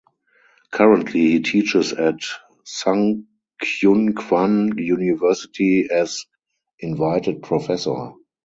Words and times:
Currently 0.71 1.19
he 1.29 1.41
teaches 1.43 1.93
at 1.93 2.21
Sungkyunkwan 2.65 4.79
University 4.83 5.89
as 5.91 6.25
Invited 6.79 7.43
Professor. 7.43 8.13